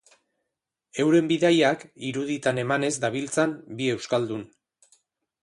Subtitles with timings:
[1.03, 4.43] Euren bidaiak iruditan emanez dabiltzan bi euskaldun.